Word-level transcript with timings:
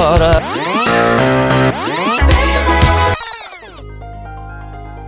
agora 0.00 0.39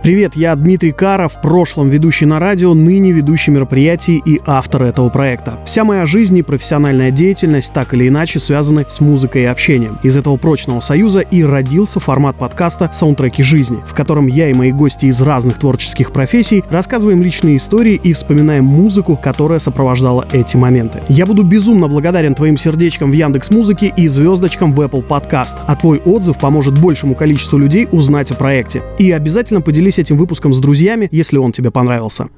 Привет, 0.03 0.35
я 0.35 0.53
Дмитрий 0.57 0.91
Кара, 0.91 1.29
в 1.29 1.39
прошлом 1.39 1.87
ведущий 1.87 2.25
на 2.25 2.37
радио, 2.37 2.73
ныне 2.73 3.13
ведущий 3.13 3.51
мероприятий 3.51 4.21
и 4.25 4.41
автор 4.45 4.83
этого 4.83 5.07
проекта. 5.07 5.57
Вся 5.63 5.85
моя 5.85 6.05
жизнь 6.05 6.37
и 6.37 6.41
профессиональная 6.41 7.09
деятельность 7.09 7.71
так 7.71 7.93
или 7.93 8.09
иначе 8.09 8.39
связаны 8.39 8.85
с 8.85 8.99
музыкой 8.99 9.43
и 9.43 9.45
общением. 9.45 9.99
Из 10.03 10.17
этого 10.17 10.35
прочного 10.35 10.81
союза 10.81 11.21
и 11.21 11.41
родился 11.41 12.01
формат 12.01 12.37
подкаста 12.37 12.89
«Саундтреки 12.91 13.43
жизни», 13.43 13.77
в 13.87 13.93
котором 13.93 14.27
я 14.27 14.49
и 14.49 14.53
мои 14.53 14.73
гости 14.73 15.05
из 15.05 15.21
разных 15.21 15.57
творческих 15.57 16.11
профессий 16.11 16.65
рассказываем 16.69 17.23
личные 17.23 17.55
истории 17.55 17.95
и 17.95 18.11
вспоминаем 18.11 18.65
музыку, 18.65 19.15
которая 19.15 19.59
сопровождала 19.59 20.27
эти 20.33 20.57
моменты. 20.57 20.99
Я 21.07 21.25
буду 21.25 21.43
безумно 21.43 21.87
благодарен 21.87 22.35
твоим 22.35 22.57
сердечкам 22.57 23.09
в 23.09 23.13
Яндекс 23.13 23.51
Музыке 23.51 23.93
и 23.95 24.09
звездочкам 24.09 24.73
в 24.73 24.81
Apple 24.81 25.07
Podcast, 25.07 25.59
а 25.65 25.77
твой 25.77 25.99
отзыв 25.99 26.37
поможет 26.39 26.77
большему 26.77 27.15
количеству 27.15 27.57
людей 27.57 27.87
узнать 27.89 28.31
о 28.31 28.35
проекте. 28.35 28.83
И 28.99 29.09
обязательно 29.09 29.61
поделись 29.61 29.92
этим 29.99 30.17
выпуском 30.17 30.53
с 30.53 30.59
друзьями, 30.59 31.07
если 31.11 31.37
он 31.37 31.51
тебе 31.51 31.71
понравился. 31.71 32.29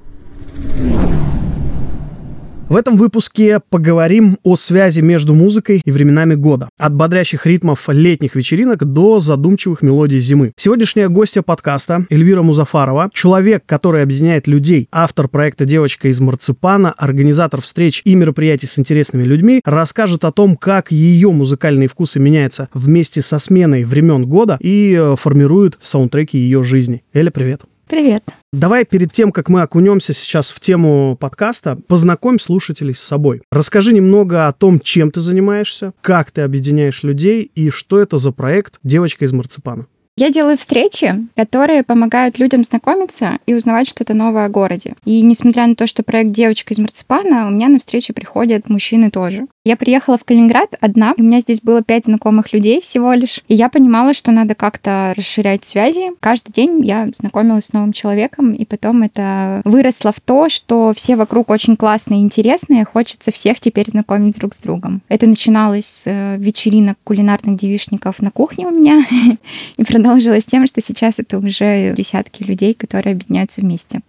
В 2.67 2.75
этом 2.77 2.97
выпуске 2.97 3.59
поговорим 3.69 4.39
о 4.41 4.55
связи 4.55 5.01
между 5.01 5.35
музыкой 5.35 5.83
и 5.85 5.91
временами 5.91 6.33
года. 6.33 6.67
От 6.79 6.95
бодрящих 6.95 7.45
ритмов 7.45 7.87
летних 7.89 8.35
вечеринок 8.35 8.83
до 8.83 9.19
задумчивых 9.19 9.83
мелодий 9.83 10.17
зимы. 10.17 10.51
Сегодняшняя 10.57 11.07
гостья 11.07 11.43
подкаста 11.43 12.07
Эльвира 12.09 12.41
Музафарова, 12.41 13.11
человек, 13.13 13.63
который 13.67 14.01
объединяет 14.01 14.47
людей, 14.47 14.87
автор 14.91 15.27
проекта 15.27 15.65
«Девочка 15.65 16.07
из 16.07 16.19
марципана», 16.19 16.91
организатор 16.91 17.61
встреч 17.61 18.01
и 18.03 18.15
мероприятий 18.15 18.65
с 18.65 18.79
интересными 18.79 19.25
людьми, 19.25 19.61
расскажет 19.63 20.25
о 20.25 20.31
том, 20.31 20.55
как 20.57 20.91
ее 20.91 21.31
музыкальные 21.31 21.87
вкусы 21.87 22.19
меняются 22.19 22.69
вместе 22.73 23.21
со 23.21 23.37
сменой 23.37 23.83
времен 23.83 24.25
года 24.25 24.57
и 24.59 24.97
э, 24.99 25.15
формируют 25.15 25.77
саундтреки 25.81 26.39
ее 26.39 26.63
жизни. 26.63 27.03
Эля, 27.13 27.29
привет. 27.29 27.61
Привет. 27.87 28.23
Давай 28.51 28.83
перед 28.83 29.11
тем, 29.11 29.31
как 29.31 29.49
мы 29.49 29.61
окунемся 29.61 30.13
сейчас 30.13 30.51
в 30.51 30.59
тему 30.59 31.15
подкаста, 31.19 31.77
познакомь 31.87 32.39
слушателей 32.39 32.95
с 32.95 32.99
собой. 32.99 33.41
Расскажи 33.51 33.93
немного 33.93 34.47
о 34.47 34.53
том, 34.53 34.79
чем 34.79 35.11
ты 35.11 35.19
занимаешься, 35.19 35.93
как 36.01 36.31
ты 36.31 36.41
объединяешь 36.41 37.03
людей 37.03 37.51
и 37.53 37.69
что 37.69 37.99
это 37.99 38.17
за 38.17 38.31
проект 38.31 38.79
«Девочка 38.83 39.25
из 39.25 39.33
марципана». 39.33 39.85
Я 40.17 40.29
делаю 40.29 40.57
встречи, 40.57 41.13
которые 41.35 41.83
помогают 41.83 42.39
людям 42.39 42.63
знакомиться 42.63 43.37
и 43.45 43.53
узнавать 43.53 43.89
что-то 43.89 44.13
новое 44.13 44.45
о 44.45 44.49
городе. 44.49 44.95
И 45.03 45.21
несмотря 45.21 45.67
на 45.67 45.75
то, 45.75 45.87
что 45.87 46.03
проект 46.03 46.31
«Девочка 46.31 46.73
из 46.73 46.79
марципана», 46.79 47.47
у 47.47 47.51
меня 47.51 47.67
на 47.67 47.79
встречи 47.79 48.13
приходят 48.13 48.69
мужчины 48.69 49.11
тоже. 49.11 49.45
Я 49.67 49.77
приехала 49.77 50.15
в 50.15 50.23
Калининград 50.23 50.75
одна, 50.79 51.15
у 51.17 51.23
меня 51.23 51.39
здесь 51.39 51.59
было 51.59 51.81
пять 51.81 52.05
знакомых 52.05 52.53
людей 52.53 52.79
всего 52.81 53.13
лишь. 53.13 53.41
И 53.47 53.55
я 53.55 53.67
понимала, 53.67 54.13
что 54.13 54.31
надо 54.31 54.53
как-то 54.53 55.11
расширять 55.17 55.65
связи. 55.65 56.11
Каждый 56.19 56.51
день 56.51 56.85
я 56.85 57.09
знакомилась 57.15 57.65
с 57.65 57.73
новым 57.73 57.91
человеком, 57.91 58.53
и 58.53 58.63
потом 58.63 59.01
это 59.01 59.63
выросло 59.65 60.11
в 60.11 60.21
то, 60.21 60.49
что 60.49 60.93
все 60.95 61.15
вокруг 61.15 61.49
очень 61.49 61.77
классные 61.77 62.19
и 62.19 62.23
интересные, 62.23 62.85
хочется 62.85 63.31
всех 63.31 63.59
теперь 63.59 63.89
знакомить 63.89 64.37
друг 64.37 64.53
с 64.53 64.59
другом. 64.59 65.01
Это 65.09 65.25
начиналось 65.25 65.87
с 65.87 66.03
э, 66.05 66.37
вечеринок 66.37 66.99
кулинарных 67.03 67.57
девишников 67.57 68.21
на 68.21 68.29
кухне 68.29 68.67
у 68.67 68.71
меня, 68.71 69.03
и 69.77 69.83
продолжилось 69.83 70.45
тем, 70.45 70.67
что 70.67 70.79
сейчас 70.79 71.17
это 71.17 71.39
уже 71.39 71.91
десятки 71.95 72.43
людей, 72.43 72.75
которые 72.75 73.13
объединяются 73.13 73.61
вместе. 73.61 74.01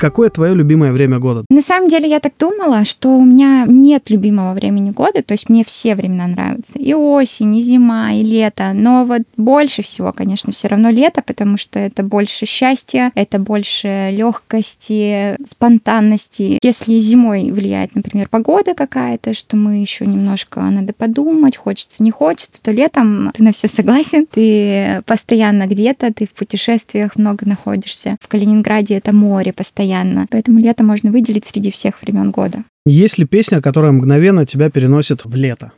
Какое 0.00 0.30
твое 0.30 0.54
любимое 0.54 0.92
время 0.92 1.18
года? 1.18 1.44
На 1.50 1.60
самом 1.60 1.90
деле 1.90 2.08
я 2.08 2.20
так 2.20 2.32
думала, 2.38 2.84
что 2.84 3.18
у 3.18 3.22
меня 3.22 3.66
нет 3.68 4.08
любимого 4.08 4.54
времени 4.54 4.92
года, 4.92 5.22
то 5.22 5.32
есть 5.32 5.50
мне 5.50 5.62
все 5.62 5.94
времена 5.94 6.26
нравятся. 6.26 6.78
И 6.78 6.94
осень, 6.94 7.54
и 7.56 7.62
зима, 7.62 8.12
и 8.14 8.22
лето. 8.22 8.72
Но 8.72 9.04
вот 9.04 9.22
больше 9.36 9.82
всего, 9.82 10.14
конечно, 10.14 10.54
все 10.54 10.68
равно 10.68 10.88
лето, 10.88 11.22
потому 11.22 11.58
что 11.58 11.78
это 11.78 12.02
больше 12.02 12.46
счастья, 12.46 13.12
это 13.14 13.38
больше 13.38 14.08
легкости, 14.10 15.36
спонтанности. 15.44 16.58
Если 16.62 16.98
зимой 16.98 17.50
влияет, 17.50 17.94
например, 17.94 18.30
погода 18.30 18.72
какая-то, 18.72 19.34
что 19.34 19.58
мы 19.58 19.82
еще 19.82 20.06
немножко 20.06 20.62
надо 20.62 20.94
подумать, 20.94 21.58
хочется, 21.58 22.02
не 22.02 22.10
хочется, 22.10 22.62
то 22.62 22.70
летом 22.70 23.32
ты 23.34 23.42
на 23.42 23.52
все 23.52 23.68
согласен, 23.68 24.24
ты 24.24 25.02
постоянно 25.04 25.66
где-то, 25.66 26.10
ты 26.10 26.26
в 26.26 26.30
путешествиях 26.30 27.16
много 27.16 27.46
находишься. 27.46 28.16
В 28.18 28.28
Калининграде 28.28 28.94
это 28.96 29.12
море 29.12 29.52
постоянно 29.52 29.89
постоянно. 29.90 30.26
Поэтому 30.30 30.60
лето 30.60 30.84
можно 30.84 31.10
выделить 31.10 31.44
среди 31.44 31.70
всех 31.70 32.02
времен 32.02 32.30
года. 32.30 32.64
Есть 32.86 33.18
ли 33.18 33.26
песня, 33.26 33.60
которая 33.60 33.92
мгновенно 33.92 34.46
тебя 34.46 34.70
переносит 34.70 35.24
в 35.24 35.34
лето? 35.34 35.72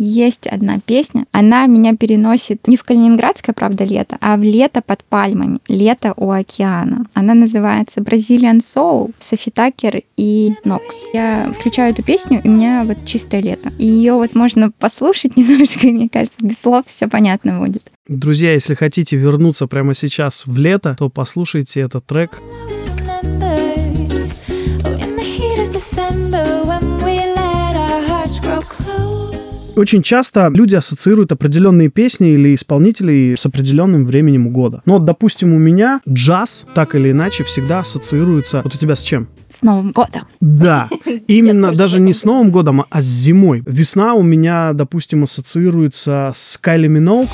Есть 0.00 0.46
одна 0.46 0.78
песня. 0.78 1.24
Она 1.32 1.66
меня 1.66 1.96
переносит 1.96 2.68
не 2.68 2.76
в 2.76 2.84
калининградское, 2.84 3.52
правда, 3.52 3.84
лето, 3.84 4.16
а 4.20 4.36
в 4.36 4.42
лето 4.42 4.80
под 4.80 5.02
пальмами. 5.02 5.58
Лето 5.66 6.14
у 6.16 6.30
океана. 6.30 7.06
Она 7.14 7.34
называется 7.34 8.00
Brazilian 8.00 8.60
Soul, 8.60 9.12
Софи 9.18 9.50
Такер 9.50 10.02
и 10.16 10.52
Нокс. 10.64 11.06
Я 11.12 11.52
включаю 11.52 11.92
эту 11.92 12.04
песню, 12.04 12.40
и 12.44 12.48
у 12.48 12.52
меня 12.52 12.84
вот 12.84 12.98
чистое 13.04 13.42
лето. 13.42 13.72
И 13.78 13.86
ее 13.86 14.12
вот 14.12 14.36
можно 14.36 14.70
послушать 14.70 15.36
немножко, 15.36 15.88
и 15.88 15.92
мне 15.92 16.08
кажется, 16.08 16.46
без 16.46 16.60
слов 16.60 16.84
все 16.86 17.08
понятно 17.08 17.58
будет. 17.58 17.82
Друзья, 18.06 18.52
если 18.52 18.74
хотите 18.74 19.16
вернуться 19.16 19.66
прямо 19.66 19.94
сейчас 19.94 20.46
в 20.46 20.56
лето, 20.56 20.94
то 20.96 21.10
послушайте 21.10 21.80
этот 21.80 22.06
трек. 22.06 22.40
Очень 29.78 30.02
часто 30.02 30.50
люди 30.52 30.74
ассоциируют 30.74 31.30
определенные 31.30 31.88
песни 31.88 32.30
или 32.30 32.52
исполнителей 32.52 33.36
с 33.36 33.46
определенным 33.46 34.06
временем 34.06 34.50
года. 34.50 34.82
Но, 34.86 34.98
допустим, 34.98 35.52
у 35.52 35.58
меня 35.58 36.00
джаз 36.08 36.66
так 36.74 36.96
или 36.96 37.12
иначе 37.12 37.44
всегда 37.44 37.78
ассоциируется. 37.78 38.62
Вот 38.64 38.74
у 38.74 38.78
тебя 38.78 38.96
с 38.96 39.02
чем? 39.02 39.28
С 39.48 39.62
Новым 39.62 39.92
годом. 39.92 40.22
Да, 40.40 40.88
именно 41.28 41.72
даже 41.72 42.00
не 42.00 42.12
с 42.12 42.24
Новым 42.24 42.50
годом, 42.50 42.86
а 42.90 43.00
с 43.00 43.04
зимой. 43.04 43.62
Весна 43.66 44.14
у 44.14 44.22
меня, 44.24 44.72
допустим, 44.72 45.22
ассоциируется 45.22 46.32
с 46.34 46.58
Кайли 46.58 46.88
Миноуг 46.88 47.28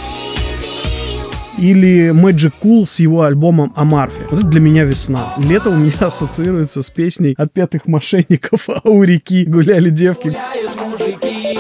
или 1.59 2.11
Magic 2.11 2.53
Cool 2.63 2.87
с 2.87 3.01
его 3.01 3.23
альбомом 3.23 3.73
Амарфи. 3.77 4.23
Вот 4.31 4.41
это 4.41 4.49
для 4.49 4.61
меня 4.61 4.85
весна. 4.85 5.35
Лето 5.39 5.71
у 5.71 5.77
меня 5.77 5.93
ассоциируется 6.01 6.83
с 6.83 6.91
песней 6.91 7.35
«Отпетых 7.37 7.87
мошенников», 7.87 8.69
а 8.69 8.81
у 8.89 9.03
реки 9.03 9.45
гуляли 9.45 9.91
девки. 9.91 10.29
Гуляют 10.29 10.71
мужики, 10.85 11.59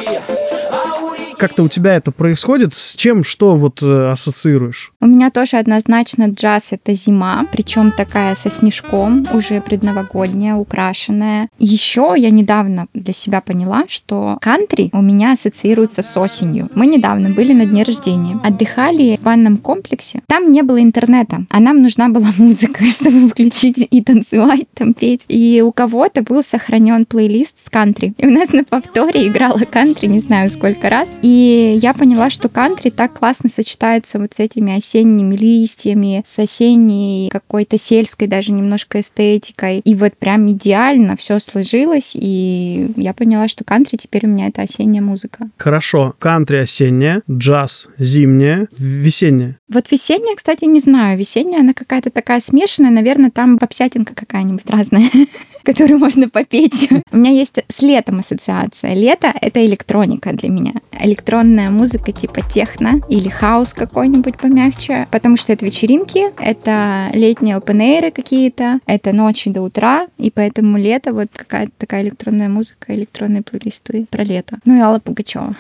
как-то 1.44 1.62
у 1.62 1.68
тебя 1.68 1.96
это 1.96 2.10
происходит? 2.10 2.72
С 2.74 2.96
чем, 2.96 3.22
что 3.22 3.56
вот 3.56 3.82
э, 3.82 4.10
ассоциируешь? 4.10 4.94
У 5.02 5.06
меня 5.06 5.30
тоже 5.30 5.58
однозначно 5.58 6.30
джаз— 6.30 6.68
это 6.70 6.94
зима, 6.94 7.46
причем 7.52 7.92
такая 7.92 8.34
со 8.34 8.50
снежком, 8.50 9.26
уже 9.30 9.60
предновогодняя, 9.60 10.54
украшенная. 10.54 11.50
Еще 11.58 12.14
я 12.16 12.30
недавно 12.30 12.86
для 12.94 13.12
себя 13.12 13.42
поняла, 13.42 13.84
что 13.88 14.38
кантри 14.40 14.88
у 14.94 15.02
меня 15.02 15.32
ассоциируется 15.32 16.00
с 16.00 16.16
осенью. 16.16 16.66
Мы 16.74 16.86
недавно 16.86 17.28
были 17.28 17.52
на 17.52 17.66
дне 17.66 17.82
рождения, 17.82 18.40
отдыхали 18.42 19.18
в 19.20 19.22
банном 19.22 19.58
комплексе. 19.58 20.22
Там 20.26 20.50
не 20.50 20.62
было 20.62 20.80
интернета, 20.80 21.44
а 21.50 21.60
нам 21.60 21.82
нужна 21.82 22.08
была 22.08 22.30
музыка, 22.38 22.84
чтобы 22.88 23.28
включить 23.28 23.86
и 23.90 24.02
танцевать, 24.02 24.66
там 24.72 24.94
петь. 24.94 25.26
И 25.28 25.62
у 25.62 25.72
кого-то 25.72 26.22
был 26.22 26.42
сохранен 26.42 27.04
плейлист 27.04 27.58
с 27.58 27.68
кантри. 27.68 28.14
И 28.16 28.26
у 28.26 28.30
нас 28.30 28.50
на 28.54 28.64
повторе 28.64 29.28
играла 29.28 29.58
кантри, 29.70 30.06
не 30.06 30.20
знаю 30.20 30.48
сколько 30.48 30.88
раз. 30.88 31.10
И 31.20 31.33
и 31.34 31.76
я 31.80 31.94
поняла, 31.94 32.30
что 32.30 32.48
кантри 32.48 32.90
так 32.90 33.14
классно 33.14 33.48
сочетается 33.48 34.20
вот 34.20 34.34
с 34.34 34.38
этими 34.38 34.76
осенними 34.76 35.34
листьями, 35.34 36.22
с 36.24 36.38
осенней 36.38 37.28
какой-то 37.28 37.76
сельской 37.76 38.28
даже 38.28 38.52
немножко 38.52 39.00
эстетикой. 39.00 39.80
И 39.80 39.96
вот 39.96 40.16
прям 40.16 40.48
идеально 40.52 41.16
все 41.16 41.40
сложилось, 41.40 42.12
и 42.14 42.88
я 42.96 43.12
поняла, 43.14 43.48
что 43.48 43.64
кантри 43.64 43.96
теперь 43.96 44.26
у 44.26 44.28
меня 44.28 44.46
это 44.46 44.62
осенняя 44.62 45.02
музыка. 45.02 45.48
Хорошо. 45.56 46.14
Кантри 46.20 46.58
осенняя, 46.58 47.22
джаз 47.28 47.88
зимняя, 47.98 48.68
весенняя. 48.78 49.58
Вот 49.68 49.90
весенняя, 49.90 50.36
кстати, 50.36 50.66
не 50.66 50.78
знаю. 50.78 51.18
Весенняя, 51.18 51.62
она 51.62 51.72
какая-то 51.72 52.10
такая 52.10 52.38
смешанная. 52.38 52.92
Наверное, 52.92 53.32
там 53.32 53.58
попсятинка 53.58 54.14
какая-нибудь 54.14 54.70
разная, 54.70 55.10
которую 55.64 55.98
можно 55.98 56.28
попеть. 56.28 56.88
У 57.10 57.16
меня 57.16 57.32
есть 57.32 57.58
с 57.68 57.82
летом 57.82 58.20
ассоциация. 58.20 58.94
Лето— 58.94 59.32
это 59.40 59.66
электроника 59.66 60.32
для 60.32 60.48
меня 60.48 60.74
электронная 61.14 61.70
музыка 61.70 62.10
типа 62.12 62.42
техно 62.42 63.00
или 63.08 63.28
хаос 63.28 63.72
какой-нибудь 63.72 64.36
помягче, 64.36 65.06
потому 65.12 65.36
что 65.36 65.52
это 65.52 65.64
вечеринки, 65.64 66.24
это 66.42 67.08
летние 67.12 67.56
open 67.56 68.10
какие-то, 68.10 68.80
это 68.86 69.12
ночи 69.12 69.50
до 69.50 69.62
утра, 69.62 70.06
и 70.18 70.30
поэтому 70.30 70.76
лето 70.76 71.12
вот 71.12 71.28
какая-то 71.34 71.72
такая 71.78 72.02
электронная 72.02 72.48
музыка, 72.48 72.94
электронные 72.94 73.42
плейлисты 73.42 74.06
про 74.10 74.24
лето. 74.24 74.58
Ну 74.64 74.76
и 74.76 74.80
Алла 74.80 74.98
Пугачева. 74.98 75.54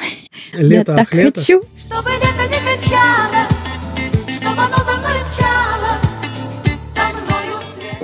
Лето, 0.54 0.92
Я 0.92 0.96
так 0.98 1.14
лето. 1.14 1.40
хочу. 1.40 1.62
Чтобы 1.78 2.10
лето 2.10 2.42
не 2.50 2.58
кончалось, 2.58 3.53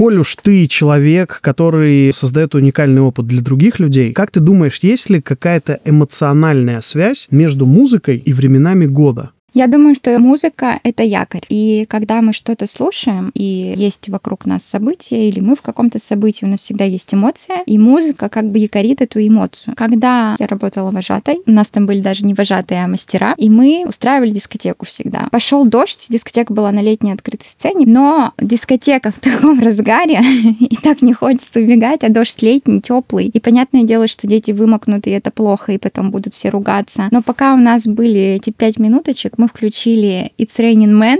Коль 0.00 0.19
уж 0.19 0.35
ты 0.37 0.67
человек, 0.67 1.41
который 1.43 2.11
создает 2.14 2.55
уникальный 2.55 3.02
опыт 3.02 3.26
для 3.26 3.43
других 3.43 3.79
людей, 3.79 4.14
как 4.14 4.31
ты 4.31 4.41
думаешь, 4.41 4.79
есть 4.79 5.11
ли 5.11 5.20
какая-то 5.20 5.79
эмоциональная 5.85 6.81
связь 6.81 7.29
между 7.31 7.67
музыкой 7.67 8.17
и 8.17 8.32
временами 8.32 8.87
года? 8.87 9.32
Я 9.55 9.67
думаю, 9.67 9.94
что 9.94 10.19
музыка— 10.19 10.81
это 10.85 11.02
якорь. 11.02 11.44
И 11.49 11.87
когда 11.88 12.23
мы 12.23 12.32
что-то 12.32 12.67
слушаем, 12.67 13.31
и 13.35 13.75
есть 13.76 14.08
вокруг 14.08 14.47
нас 14.47 14.64
события, 14.64 15.29
или 15.29 15.41
мы 15.41 15.56
в 15.56 15.62
каком-то 15.62 15.99
событии, 15.99 16.44
у 16.44 16.49
нас 16.49 16.61
всегда 16.61 16.85
есть 16.85 17.12
эмоция, 17.12 17.62
и 17.67 17.79
музыка 17.79 18.29
как 18.29 18.50
бы 18.50 18.58
якорит 18.58 19.02
эту 19.02 19.26
эмоцию. 19.26 19.75
Когда 19.76 20.37
я 20.38 20.47
работала 20.47 20.91
вожатой, 20.91 21.41
у 21.47 21.50
нас 21.50 21.70
там 21.70 21.87
были 21.87 22.00
даже 22.00 22.25
не 22.25 22.35
вожатые, 22.35 22.85
а 22.85 22.88
мастера, 22.88 23.35
и 23.37 23.49
мы 23.49 23.85
устраивали 23.87 24.31
дискотеку 24.31 24.87
всегда. 24.87 25.29
Пошел 25.31 25.64
дождь, 25.64 26.06
дискотека 26.08 26.53
была 26.53 26.70
на 26.70 26.81
летней 26.81 27.12
открытой 27.12 27.49
сцене, 27.49 27.87
но 27.87 28.32
дискотека 28.41 29.11
в 29.11 29.19
таком 29.20 29.61
разгаре, 29.61 30.20
и 30.61 30.76
так 30.76 31.03
не 31.03 31.12
хочется 31.12 31.61
убегать, 31.61 32.05
а 32.05 32.08
дождь 32.08 32.41
летний, 32.43 32.81
теплый. 32.81 33.26
И 33.26 33.41
понятное 33.41 33.82
дело, 33.82 34.06
что 34.06 34.26
дети 34.26 34.53
вымокнут, 34.53 35.06
и 35.06 35.11
это 35.11 35.31
плохо, 35.31 35.73
и 35.73 35.79
потом 35.79 36.11
будут 36.11 36.35
все 36.35 36.50
ругаться. 36.50 37.08
Но 37.11 37.23
пока 37.23 37.55
у 37.55 37.58
нас 37.58 37.87
были 37.87 38.20
эти 38.20 38.50
пять 38.50 38.79
минуточек, 38.79 39.38
мы 39.40 39.48
включили 39.48 40.32
It's 40.38 40.58
Raining 40.58 40.92
Man 40.92 41.19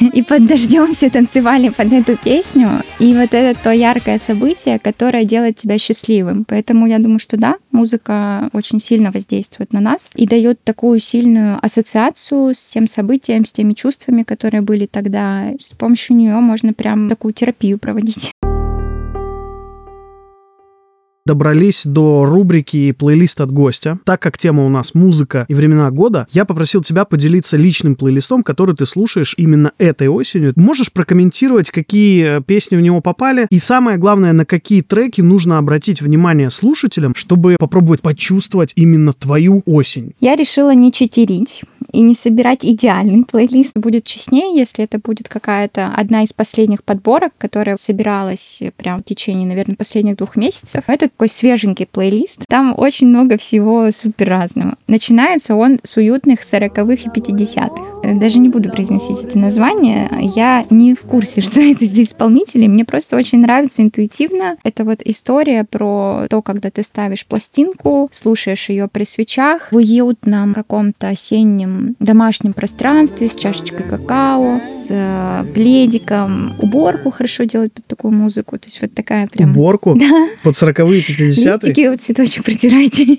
и 0.12 0.22
под 0.22 0.46
дождем 0.46 0.92
все 0.92 1.08
танцевали 1.08 1.70
под 1.70 1.90
эту 1.92 2.18
песню. 2.18 2.82
И 2.98 3.14
вот 3.14 3.32
это 3.32 3.58
то 3.58 3.72
яркое 3.72 4.18
событие, 4.18 4.78
которое 4.78 5.24
делает 5.24 5.56
тебя 5.56 5.78
счастливым. 5.78 6.44
Поэтому 6.44 6.86
я 6.86 6.98
думаю, 6.98 7.18
что 7.18 7.38
да, 7.38 7.56
музыка 7.70 8.50
очень 8.52 8.78
сильно 8.78 9.10
воздействует 9.10 9.72
на 9.72 9.80
нас 9.80 10.10
и 10.14 10.26
дает 10.26 10.62
такую 10.62 10.98
сильную 10.98 11.58
ассоциацию 11.64 12.54
с 12.54 12.70
тем 12.70 12.86
событием, 12.86 13.46
с 13.46 13.52
теми 13.52 13.72
чувствами, 13.72 14.22
которые 14.22 14.60
были 14.60 14.84
тогда. 14.84 15.52
С 15.58 15.72
помощью 15.72 16.16
нее 16.16 16.34
можно 16.34 16.74
прям 16.74 17.08
такую 17.08 17.32
терапию 17.32 17.78
проводить 17.78 18.32
добрались 21.24 21.84
до 21.84 22.24
рубрики 22.24 22.92
«Плейлист 22.92 23.40
от 23.40 23.52
гостя». 23.52 23.98
Так 24.04 24.20
как 24.20 24.38
тема 24.38 24.64
у 24.64 24.68
нас 24.68 24.94
музыка 24.94 25.46
и 25.48 25.54
времена 25.54 25.90
года, 25.90 26.26
я 26.32 26.44
попросил 26.44 26.82
тебя 26.82 27.04
поделиться 27.04 27.56
личным 27.56 27.94
плейлистом, 27.94 28.42
который 28.42 28.74
ты 28.74 28.86
слушаешь 28.86 29.34
именно 29.36 29.72
этой 29.78 30.08
осенью. 30.08 30.52
Можешь 30.56 30.92
прокомментировать, 30.92 31.70
какие 31.70 32.42
песни 32.42 32.76
в 32.76 32.80
него 32.80 33.00
попали, 33.00 33.46
и 33.50 33.58
самое 33.58 33.98
главное, 33.98 34.32
на 34.32 34.44
какие 34.44 34.82
треки 34.82 35.20
нужно 35.20 35.58
обратить 35.58 36.02
внимание 36.02 36.50
слушателям, 36.50 37.14
чтобы 37.14 37.56
попробовать 37.58 38.02
почувствовать 38.02 38.72
именно 38.76 39.12
твою 39.12 39.62
осень? 39.66 40.14
Я 40.20 40.36
решила 40.36 40.74
не 40.74 40.92
читерить 40.92 41.62
и 41.92 42.00
не 42.00 42.14
собирать 42.14 42.64
идеальный 42.64 43.24
плейлист. 43.24 43.72
Будет 43.74 44.04
честнее, 44.04 44.56
если 44.58 44.84
это 44.84 44.98
будет 44.98 45.28
какая-то 45.28 45.88
одна 45.94 46.22
из 46.22 46.32
последних 46.32 46.84
подборок, 46.84 47.32
которая 47.38 47.76
собиралась 47.76 48.62
прям 48.76 49.00
в 49.00 49.04
течение, 49.04 49.46
наверное, 49.46 49.76
последних 49.76 50.16
двух 50.16 50.36
месяцев. 50.36 50.84
Это 50.86 51.10
такой 51.12 51.28
свеженький 51.28 51.86
плейлист. 51.86 52.44
Там 52.48 52.74
очень 52.76 53.06
много 53.06 53.36
всего 53.36 53.90
супер 53.92 54.28
разного. 54.28 54.76
Начинается 54.88 55.54
он 55.54 55.78
с 55.84 55.96
уютных 55.96 56.40
40-х 56.40 57.02
и 57.04 57.20
50-х. 57.20 58.14
Даже 58.18 58.38
не 58.38 58.48
буду 58.48 58.70
произносить 58.70 59.24
эти 59.24 59.36
названия. 59.36 60.10
Я 60.20 60.66
не 60.70 60.94
в 60.94 61.02
курсе, 61.02 61.40
что 61.42 61.60
это 61.60 61.86
за 61.86 62.02
исполнители. 62.02 62.66
Мне 62.66 62.84
просто 62.84 63.16
очень 63.16 63.40
нравится 63.40 63.82
интуитивно. 63.82 64.56
Это 64.64 64.84
вот 64.84 65.00
история 65.04 65.64
про 65.64 66.26
то, 66.28 66.42
когда 66.42 66.70
ты 66.70 66.82
ставишь 66.82 67.26
пластинку, 67.26 68.08
слушаешь 68.12 68.68
ее 68.68 68.88
при 68.88 69.04
свечах 69.04 69.70
в 69.70 69.76
уютном 69.76 70.54
каком-то 70.54 71.08
осеннем 71.08 71.94
домашнем 72.00 72.52
пространстве 72.52 73.28
с 73.28 73.34
чашечкой 73.34 73.86
какао, 73.88 74.60
с 74.64 74.86
э, 74.90 75.44
пледиком. 75.52 76.54
Уборку 76.58 77.10
хорошо 77.10 77.44
делать 77.44 77.72
под 77.72 77.86
такую 77.86 78.12
музыку. 78.12 78.58
То 78.58 78.66
есть 78.66 78.80
вот 78.80 78.92
такая 78.94 79.26
прям... 79.26 79.50
Уборку? 79.50 79.98
Да. 80.02 80.26
Под 80.42 80.54
40-е 80.54 81.01
50-е? 81.08 81.26
Листики, 81.26 81.88
вот 81.88 82.00
цветочек 82.00 82.44
протирайте. 82.44 83.04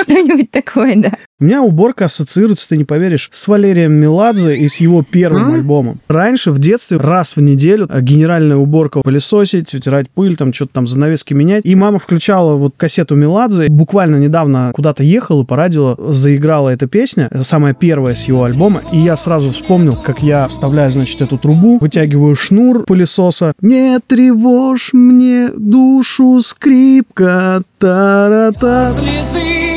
Что-нибудь 0.00 0.50
такое, 0.50 0.96
да. 0.96 1.12
У 1.42 1.44
меня 1.44 1.60
уборка 1.60 2.04
ассоциируется, 2.04 2.68
ты 2.68 2.76
не 2.76 2.84
поверишь, 2.84 3.28
с 3.32 3.48
Валерием 3.48 3.94
Меладзе 3.94 4.56
и 4.56 4.68
с 4.68 4.76
его 4.76 5.02
первым 5.02 5.54
альбомом. 5.54 5.98
Раньше, 6.06 6.52
в 6.52 6.60
детстве, 6.60 6.98
раз 6.98 7.34
в 7.34 7.40
неделю 7.40 7.88
э, 7.90 8.00
генеральная 8.00 8.56
уборка 8.56 9.00
пылесосить, 9.00 9.74
утирать 9.74 10.08
пыль, 10.08 10.36
там 10.36 10.52
что-то 10.52 10.74
там 10.74 10.86
занавески 10.86 11.34
менять. 11.34 11.66
И 11.66 11.74
мама 11.74 11.98
включала 11.98 12.54
вот 12.54 12.74
кассету 12.76 13.16
Меладзе. 13.16 13.66
Буквально 13.68 14.18
недавно 14.18 14.70
куда-то 14.72 15.02
ехал 15.02 15.42
и 15.42 15.44
по 15.44 15.56
радио 15.56 15.96
заиграла 16.12 16.68
эта 16.68 16.86
песня, 16.86 17.28
самая 17.42 17.74
первая 17.74 18.14
с 18.14 18.22
его 18.28 18.44
альбома. 18.44 18.84
И 18.92 18.98
я 18.98 19.16
сразу 19.16 19.50
вспомнил, 19.50 19.96
как 19.96 20.22
я 20.22 20.46
вставляю, 20.46 20.92
значит, 20.92 21.22
эту 21.22 21.38
трубу, 21.38 21.78
вытягиваю 21.80 22.36
шнур 22.36 22.84
пылесоса. 22.84 23.52
Не 23.60 23.98
тревожь 24.06 24.92
мне 24.92 25.48
душу 25.48 26.38
скрипка, 26.38 27.64
та-ра-та. 27.80 28.86
Слезы 28.86 29.71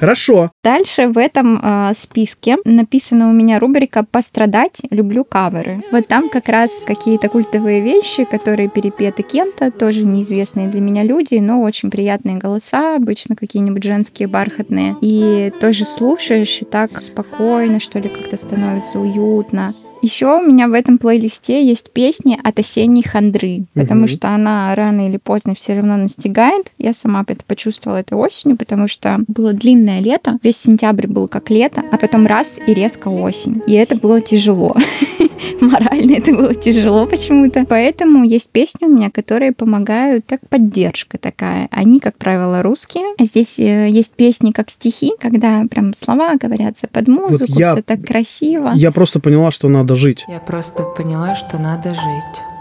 Хорошо. 0.00 0.50
Дальше 0.62 1.08
в 1.08 1.18
этом 1.18 1.60
э, 1.62 1.92
списке 1.94 2.56
написана 2.64 3.30
у 3.30 3.32
меня 3.32 3.58
рубрика 3.58 4.04
«Пострадать. 4.04 4.82
Люблю 4.90 5.24
каверы». 5.24 5.82
Вот 5.92 6.06
там 6.06 6.28
как 6.28 6.48
раз 6.48 6.82
какие-то 6.86 7.28
культовые 7.28 7.80
вещи, 7.80 8.24
которые 8.24 8.68
перепеты 8.68 9.22
кем-то, 9.22 9.70
тоже 9.70 10.04
неизвестные 10.04 10.68
для 10.68 10.80
меня 10.80 11.02
люди, 11.02 11.36
но 11.36 11.62
очень 11.62 11.90
приятные 11.90 12.36
голоса, 12.36 12.96
обычно 12.96 13.36
какие-нибудь 13.36 13.84
женские 13.84 14.28
бархатные. 14.28 14.96
И 15.00 15.52
тоже 15.60 15.84
слушаешь, 15.84 16.62
и 16.62 16.64
так 16.64 17.02
спокойно, 17.02 17.80
что 17.80 17.98
ли, 17.98 18.08
как-то 18.08 18.36
становится 18.36 18.98
уютно. 18.98 19.74
Еще 20.04 20.26
у 20.26 20.42
меня 20.42 20.68
в 20.68 20.74
этом 20.74 20.98
плейлисте 20.98 21.66
есть 21.66 21.90
песни 21.90 22.38
от 22.44 22.58
осенней 22.58 23.02
хандры, 23.02 23.64
потому 23.72 24.02
угу. 24.02 24.08
что 24.08 24.28
она 24.28 24.74
рано 24.74 25.08
или 25.08 25.16
поздно 25.16 25.54
все 25.54 25.76
равно 25.76 25.96
настигает. 25.96 26.74
Я 26.76 26.92
сама 26.92 27.24
это 27.26 27.42
почувствовала 27.46 28.00
этой 28.00 28.12
осенью, 28.18 28.58
потому 28.58 28.86
что 28.86 29.20
было 29.28 29.54
длинное 29.54 30.00
лето, 30.00 30.38
весь 30.42 30.58
сентябрь 30.58 31.06
был 31.06 31.26
как 31.26 31.48
лето, 31.48 31.82
а 31.90 31.96
потом 31.96 32.26
раз 32.26 32.60
и 32.66 32.74
резко 32.74 33.08
осень. 33.08 33.62
И 33.66 33.72
это 33.72 33.96
было 33.96 34.20
тяжело. 34.20 34.76
Морально 35.60 36.14
это 36.14 36.32
было 36.32 36.54
тяжело 36.54 37.06
почему-то. 37.06 37.64
Поэтому 37.66 38.24
есть 38.24 38.50
песни 38.50 38.86
у 38.86 38.88
меня, 38.88 39.10
которые 39.10 39.52
помогают 39.52 40.24
как 40.28 40.48
поддержка 40.48 41.18
такая. 41.18 41.68
Они, 41.70 42.00
как 42.00 42.16
правило, 42.16 42.62
русские. 42.62 43.04
А 43.18 43.24
здесь 43.24 43.58
э, 43.58 43.88
есть 43.88 44.14
песни 44.14 44.52
как 44.52 44.70
стихи, 44.70 45.12
когда 45.18 45.64
прям 45.70 45.94
слова 45.94 46.34
говорятся 46.34 46.88
под 46.88 47.08
музыку, 47.08 47.52
вот 47.52 47.60
я, 47.60 47.72
все 47.74 47.82
так 47.82 48.02
красиво. 48.04 48.72
Я 48.74 48.92
просто 48.92 49.20
поняла, 49.20 49.50
что 49.50 49.68
надо 49.68 49.94
жить. 49.94 50.24
Я 50.28 50.40
просто 50.40 50.84
поняла, 50.84 51.34
что 51.34 51.58
надо 51.58 51.90
жить 51.90 52.53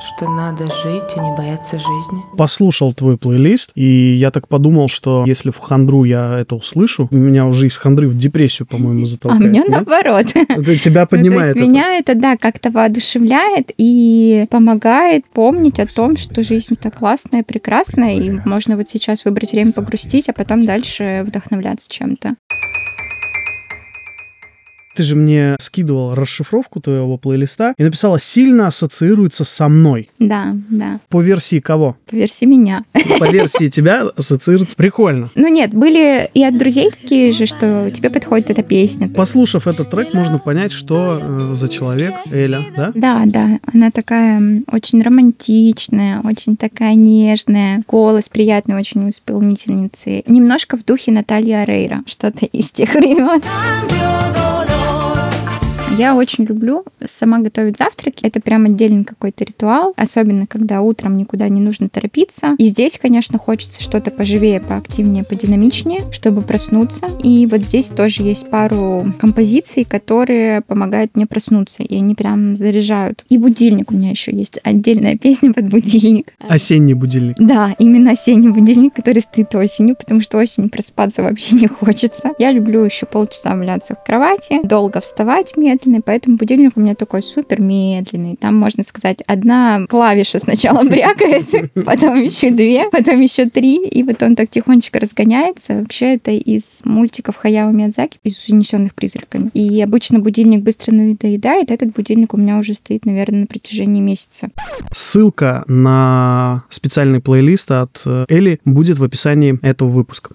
что 0.00 0.28
надо 0.28 0.66
жить 0.66 1.16
и 1.16 1.20
не 1.20 1.36
бояться 1.36 1.78
жизни. 1.78 2.24
Послушал 2.36 2.92
твой 2.92 3.16
плейлист, 3.16 3.72
и 3.74 4.12
я 4.12 4.30
так 4.30 4.48
подумал, 4.48 4.88
что 4.88 5.24
если 5.26 5.50
в 5.50 5.58
хандру 5.58 6.04
я 6.04 6.38
это 6.38 6.54
услышу, 6.54 7.08
меня 7.10 7.46
уже 7.46 7.66
из 7.66 7.76
хандры 7.76 8.08
в 8.08 8.16
депрессию, 8.16 8.66
по-моему, 8.66 9.06
затолкает. 9.06 9.42
А 9.42 9.48
меня 9.48 9.60
нет? 9.62 9.68
наоборот. 9.68 10.26
Это 10.34 10.78
тебя 10.78 11.06
поднимает. 11.06 11.54
Ну, 11.54 11.60
то 11.60 11.66
есть 11.66 11.72
меня 11.72 11.98
это, 11.98 12.14
да, 12.14 12.36
как-то 12.36 12.70
воодушевляет 12.70 13.72
и 13.76 14.46
помогает 14.50 15.24
помнить 15.26 15.80
о 15.80 15.86
том, 15.86 16.16
что 16.16 16.42
жизнь-то 16.42 16.90
классная, 16.90 17.42
прекрасная, 17.42 18.14
и 18.14 18.30
можно 18.44 18.76
вот 18.76 18.88
сейчас 18.88 19.24
выбрать 19.24 19.52
время 19.52 19.72
погрустить, 19.72 20.28
а 20.28 20.32
потом 20.32 20.60
дальше 20.64 21.24
вдохновляться 21.26 21.90
чем-то. 21.90 22.34
Ты 24.98 25.04
же 25.04 25.14
мне 25.14 25.54
скидывала 25.60 26.16
расшифровку 26.16 26.80
твоего 26.80 27.18
плейлиста 27.18 27.72
и 27.78 27.84
написала 27.84 28.18
«сильно 28.18 28.66
ассоциируется 28.66 29.44
со 29.44 29.68
мной». 29.68 30.10
Да, 30.18 30.56
да. 30.70 30.98
По 31.08 31.20
версии 31.20 31.60
кого? 31.60 31.96
По 32.10 32.16
версии 32.16 32.46
меня. 32.46 32.82
По 33.20 33.30
версии 33.30 33.68
тебя 33.70 34.08
ассоциируется. 34.16 34.76
Прикольно. 34.76 35.30
Ну 35.36 35.46
нет, 35.46 35.72
были 35.72 36.28
и 36.34 36.42
от 36.42 36.58
друзей 36.58 36.90
такие 36.90 37.30
же, 37.30 37.46
что 37.46 37.92
тебе 37.92 38.10
подходит 38.10 38.50
эта 38.50 38.64
песня. 38.64 39.08
Послушав 39.08 39.68
этот 39.68 39.88
трек, 39.88 40.14
можно 40.14 40.40
понять, 40.40 40.72
что 40.72 41.20
э, 41.22 41.48
за 41.48 41.68
человек 41.68 42.14
Эля, 42.32 42.66
да? 42.76 42.90
Да, 42.96 43.22
да. 43.24 43.60
Она 43.72 43.92
такая 43.92 44.64
очень 44.72 45.00
романтичная, 45.00 46.22
очень 46.24 46.56
такая 46.56 46.96
нежная. 46.96 47.84
Голос 47.86 48.28
приятный 48.28 48.74
очень 48.74 49.06
у 49.06 49.10
исполнительницы. 49.10 50.24
Немножко 50.26 50.76
в 50.76 50.84
духе 50.84 51.12
Натальи 51.12 51.52
Арейра. 51.52 52.02
Что-то 52.04 52.46
из 52.46 52.72
тех 52.72 52.92
времен. 52.94 53.40
Я 55.98 56.14
очень 56.14 56.44
люблю 56.44 56.84
сама 57.06 57.40
готовить 57.40 57.76
завтраки. 57.76 58.24
Это 58.24 58.40
прям 58.40 58.66
отдельный 58.66 59.02
какой-то 59.02 59.42
ритуал, 59.42 59.94
особенно 59.96 60.46
когда 60.46 60.80
утром 60.80 61.16
никуда 61.16 61.48
не 61.48 61.60
нужно 61.60 61.88
торопиться. 61.88 62.54
И 62.56 62.66
здесь, 62.66 63.00
конечно, 63.02 63.36
хочется 63.36 63.82
что-то 63.82 64.12
поживее, 64.12 64.60
поактивнее, 64.60 65.24
подинамичнее, 65.24 66.02
чтобы 66.12 66.42
проснуться. 66.42 67.08
И 67.24 67.46
вот 67.46 67.62
здесь 67.62 67.88
тоже 67.88 68.22
есть 68.22 68.48
пару 68.48 69.12
композиций, 69.18 69.82
которые 69.82 70.60
помогают 70.60 71.16
мне 71.16 71.26
проснуться, 71.26 71.82
и 71.82 71.96
они 71.96 72.14
прям 72.14 72.54
заряжают. 72.54 73.24
И 73.28 73.36
будильник 73.36 73.90
у 73.90 73.96
меня 73.96 74.10
еще 74.10 74.30
есть 74.32 74.60
отдельная 74.62 75.18
песня 75.18 75.52
под 75.52 75.68
будильник. 75.68 76.32
Осенний 76.38 76.94
будильник. 76.94 77.34
Да, 77.40 77.74
именно 77.80 78.12
осенний 78.12 78.50
будильник, 78.50 78.94
который 78.94 79.20
стоит 79.20 79.52
осенью, 79.52 79.96
потому 79.96 80.20
что 80.20 80.38
осенью 80.38 80.70
просыпаться 80.70 81.24
вообще 81.24 81.56
не 81.60 81.66
хочется. 81.66 82.30
Я 82.38 82.52
люблю 82.52 82.84
еще 82.84 83.04
полчаса 83.04 83.56
валяться 83.56 83.96
в 83.96 84.04
кровати, 84.04 84.60
долго 84.62 85.00
вставать 85.00 85.56
медленно, 85.56 85.87
медленный, 85.88 86.02
поэтому 86.04 86.36
будильник 86.36 86.72
у 86.76 86.80
меня 86.80 86.94
такой 86.94 87.22
супер 87.22 87.60
медленный. 87.60 88.36
Там, 88.36 88.56
можно 88.56 88.82
сказать, 88.82 89.22
одна 89.26 89.86
клавиша 89.88 90.38
сначала 90.38 90.84
брякает, 90.88 91.72
потом 91.84 92.22
еще 92.22 92.50
две, 92.50 92.88
потом 92.90 93.20
еще 93.20 93.48
три, 93.48 93.86
и 93.86 94.04
потом 94.04 94.36
так 94.36 94.50
тихонечко 94.50 95.00
разгоняется. 95.00 95.74
Вообще 95.74 96.14
это 96.14 96.30
из 96.30 96.82
мультиков 96.84 97.36
Хаяо 97.36 97.70
Миядзаки, 97.70 98.18
из 98.22 98.48
«Унесенных 98.48 98.94
призраками». 98.94 99.50
И 99.54 99.80
обычно 99.80 100.20
будильник 100.20 100.62
быстро 100.62 100.92
надоедает, 100.92 101.70
этот 101.70 101.92
будильник 101.92 102.34
у 102.34 102.36
меня 102.36 102.58
уже 102.58 102.74
стоит, 102.74 103.06
наверное, 103.06 103.40
на 103.40 103.46
протяжении 103.46 104.00
месяца. 104.00 104.48
Ссылка 104.92 105.64
на 105.66 106.64
специальный 106.70 107.20
плейлист 107.20 107.70
от 107.70 108.02
Эли 108.28 108.60
будет 108.64 108.98
в 108.98 109.04
описании 109.04 109.58
этого 109.62 109.88
выпуска. 109.88 110.34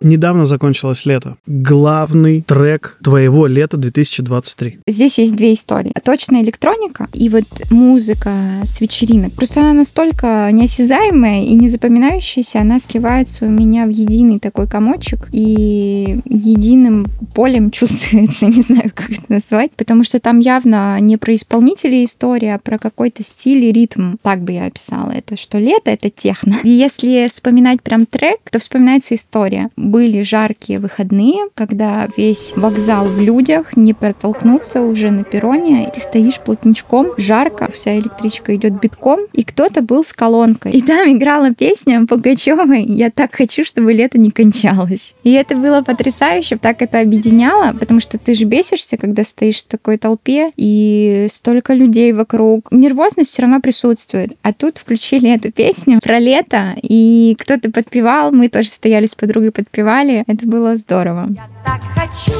Недавно 0.00 0.44
закончилось 0.44 1.06
лето. 1.06 1.38
Главный 1.46 2.40
трек 2.42 2.98
твоего 3.02 3.46
лета 3.46 3.76
2023. 3.76 4.78
Здесь 4.86 5.18
есть 5.18 5.34
две 5.34 5.54
истории. 5.54 5.92
Точная 6.04 6.42
электроника 6.42 7.08
и 7.12 7.28
вот 7.28 7.44
музыка 7.70 8.62
с 8.64 8.80
вечеринок. 8.80 9.32
Просто 9.32 9.60
она 9.60 9.72
настолько 9.72 10.50
неосязаемая 10.52 11.44
и 11.44 11.54
незапоминающаяся, 11.54 12.60
она 12.60 12.78
сливается 12.78 13.46
у 13.46 13.48
меня 13.48 13.86
в 13.86 13.90
единый 13.90 14.38
такой 14.38 14.68
комочек 14.68 15.28
и 15.32 16.20
единым 16.26 17.06
полем 17.34 17.70
чувствуется, 17.72 18.46
не 18.46 18.62
знаю, 18.62 18.92
как 18.94 19.10
это 19.10 19.24
назвать, 19.28 19.72
потому 19.72 20.04
что 20.04 20.20
там 20.20 20.38
явно 20.38 21.00
не 21.00 21.16
про 21.16 21.34
исполнителей 21.34 22.04
история, 22.04 22.54
а 22.54 22.58
про 22.58 22.78
какой-то 22.78 23.24
стиль 23.24 23.64
и 23.64 23.72
ритм. 23.72 24.14
Так 24.22 24.42
бы 24.42 24.52
я 24.52 24.66
описала 24.66 25.10
это, 25.10 25.36
что 25.36 25.58
лето— 25.58 25.82
это 25.90 26.08
техно. 26.08 26.54
И 26.62 26.68
если 26.68 27.26
вспоминать 27.28 27.82
прям 27.82 28.06
трек, 28.06 28.38
то 28.50 28.60
вспоминается 28.60 29.16
история 29.16 29.70
были 29.88 30.22
жаркие 30.22 30.78
выходные, 30.78 31.48
когда 31.54 32.08
весь 32.16 32.54
вокзал 32.56 33.06
в 33.06 33.20
людях, 33.20 33.76
не 33.76 33.94
протолкнуться 33.94 34.82
уже 34.82 35.10
на 35.10 35.24
перроне, 35.24 35.88
и 35.88 35.90
ты 35.92 36.00
стоишь 36.00 36.40
плотничком, 36.40 37.08
жарко, 37.16 37.70
вся 37.72 37.98
электричка 37.98 38.54
идет 38.54 38.80
битком, 38.80 39.20
и 39.32 39.42
кто-то 39.42 39.82
был 39.82 40.04
с 40.04 40.12
колонкой. 40.12 40.72
И 40.72 40.82
там 40.82 41.10
играла 41.10 41.52
песня 41.54 42.06
Пугачевой 42.06 42.84
«Я 42.84 43.10
так 43.10 43.34
хочу, 43.34 43.64
чтобы 43.64 43.92
лето 43.92 44.18
не 44.18 44.30
кончалось». 44.30 45.14
И 45.24 45.32
это 45.32 45.56
было 45.56 45.82
потрясающе, 45.82 46.58
так 46.58 46.82
это 46.82 47.00
объединяло, 47.00 47.72
потому 47.72 48.00
что 48.00 48.18
ты 48.18 48.34
же 48.34 48.44
бесишься, 48.44 48.96
когда 48.96 49.24
стоишь 49.24 49.62
в 49.62 49.66
такой 49.66 49.98
толпе, 49.98 50.52
и 50.56 51.26
столько 51.30 51.74
людей 51.74 52.12
вокруг. 52.12 52.70
Нервозность 52.70 53.30
все 53.30 53.42
равно 53.42 53.60
присутствует. 53.60 54.32
А 54.42 54.52
тут 54.52 54.78
включили 54.78 55.34
эту 55.34 55.50
песню 55.50 56.00
про 56.02 56.18
лето, 56.18 56.74
и 56.82 57.36
кто-то 57.38 57.70
подпевал, 57.70 58.32
мы 58.32 58.48
тоже 58.48 58.68
стояли 58.68 59.06
с 59.06 59.14
подругой 59.14 59.50
подпевали, 59.50 59.77
танцевали. 59.78 60.24
Это 60.26 60.46
было 60.46 60.76
здорово. 60.76 61.28
Я 61.30 61.48
так 61.64 61.80
хочу, 61.94 62.32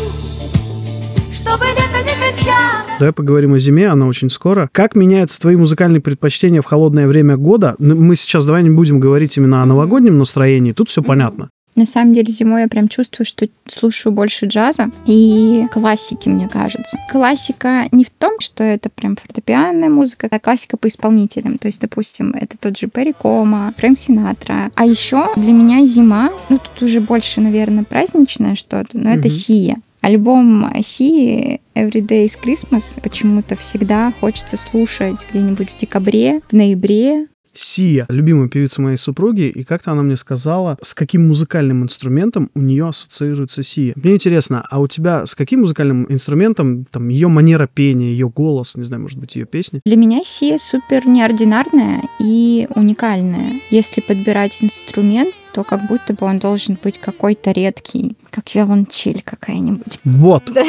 чтобы 1.33 1.66
лето 1.66 1.99
не 2.04 2.14
кончалось. 2.14 2.99
Давай 2.99 3.12
поговорим 3.12 3.54
о 3.54 3.59
зиме, 3.59 3.88
она 3.88 4.07
очень 4.07 4.30
скоро. 4.30 4.68
Как 4.73 4.97
меняются 4.97 5.40
твои 5.40 5.57
музыкальные 5.57 6.00
предпочтения 6.00 6.62
в 6.62 6.66
холодное 6.66 7.07
время 7.07 7.37
года? 7.37 7.76
Ну, 7.78 7.95
мы 7.95 8.16
сейчас 8.16 8.45
давай 8.45 8.62
не 8.62 8.71
будем 8.71 8.99
говорить 9.00 9.37
именно 9.37 9.62
о 9.62 9.66
новогоднем 9.66 10.18
настроении, 10.18 10.73
тут 10.73 10.88
все 10.88 11.02
понятно. 11.02 11.50
На 11.78 11.87
самом 11.87 12.12
деле 12.12 12.32
зимой 12.32 12.62
я 12.62 12.68
прям 12.68 12.88
чувствую, 12.88 13.25
что 13.25 13.49
слушаю 13.68 14.12
больше 14.12 14.47
джаза 14.47 14.90
и 15.06 15.64
классики, 15.70 16.28
мне 16.28 16.49
кажется. 16.49 16.99
Классика 17.08 17.87
не 17.92 18.02
в 18.02 18.11
том, 18.11 18.40
что 18.40 18.64
это 18.64 18.90
прям 18.90 19.14
фортепианная 19.14 19.88
музыка, 19.88 20.26
а 20.28 20.40
классика 20.40 20.76
по 20.76 20.88
исполнителям. 20.88 21.56
То 21.56 21.68
есть, 21.68 21.80
допустим, 21.80 22.32
это 22.32 22.58
тот 22.58 22.76
же 22.76 22.88
Перри 22.88 23.12
Кома, 23.12 23.73
Фрэнк 23.76 23.97
Синатра. 23.97 24.73
А 24.75 24.87
еще 24.87 25.28
для 25.37 25.52
меня 25.52 25.87
зима, 25.87 26.30
ну 26.49 26.58
тут 26.58 26.82
уже 26.82 27.00
больше, 27.00 27.40
наверное, 27.40 27.85
праздничное 27.85 28.56
что-то, 28.56 28.99
но 28.99 29.11
mm-hmm. 29.11 29.18
это 29.20 29.28
Сия. 29.28 29.76
Альбом 30.00 30.68
Си 30.82 31.61
Every 31.76 32.00
Day 32.00 32.25
is 32.25 32.37
Christmas 32.42 33.00
почему-то 33.00 33.54
всегда 33.54 34.12
хочется 34.18 34.56
слушать 34.56 35.20
где-нибудь 35.30 35.70
в 35.70 35.76
декабре, 35.76 36.40
в 36.50 36.54
ноябре, 36.54 37.28
Сия, 37.52 38.07
любимая 38.09 38.49
певица 38.49 38.83
моей 38.83 38.97
супруги, 38.97 39.49
и 39.49 39.64
как-то 39.64 39.93
она 39.93 40.02
мне 40.02 40.17
сказала, 40.17 40.78
с 40.83 40.95
каким 40.95 41.28
музыкальным 41.28 41.83
инструментом 41.83 42.50
у 42.55 42.61
нее 42.61 42.88
ассоциируется 42.88 43.62
Сия. 43.62 43.95
Мне 43.97 44.14
интересно, 44.14 44.64
а 44.71 44.81
у 44.81 44.87
тебя 44.87 45.26
с 45.26 45.35
каким 45.35 45.61
музыкальным 45.61 46.07
инструментом, 46.11 46.85
там, 46.90 47.09
ее 47.09 47.28
манера 47.28 47.67
пения, 47.67 48.11
ее 48.11 48.28
голос, 48.28 48.76
не 48.76 48.85
знаю, 48.85 49.02
может 49.02 49.19
быть, 49.19 49.37
ее 49.37 49.47
песни? 49.47 49.81
Для 49.85 49.97
меня 49.97 50.21
Сия 50.25 50.59
супер 50.59 51.07
неординарная 51.07 52.02
и 52.21 52.69
уникальная. 52.75 53.61
Если 53.71 54.00
подбирать 54.00 54.59
инструмент, 54.61 55.35
то 55.59 55.65
как 55.65 55.88
будто 55.88 56.15
бы 56.15 56.25
он 56.25 56.38
должен 56.38 56.79
быть 56.81 57.00
какой-то 57.00 57.50
редкий, 57.50 58.17
как 58.31 58.55
виолончель 58.55 59.23
какая-нибудь. 59.25 59.99
Вот. 60.05 60.53
Да. 60.55 60.62